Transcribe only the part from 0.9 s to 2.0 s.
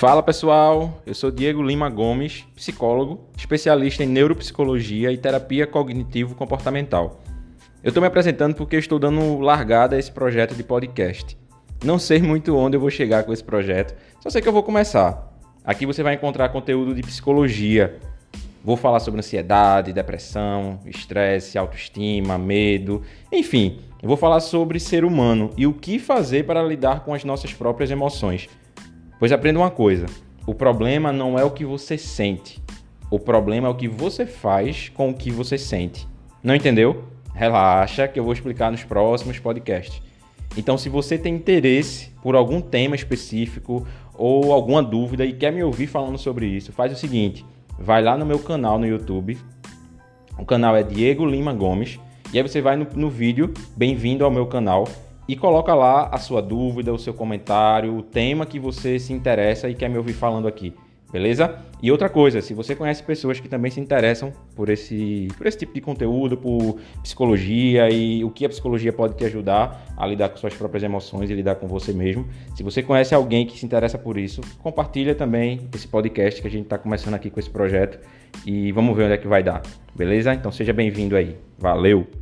eu sou Diego Lima